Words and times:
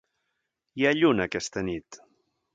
Hi 0.81 0.87
ha 0.91 0.95
lluna 1.01 1.29
aquesta 1.31 1.65
nit. 1.69 2.03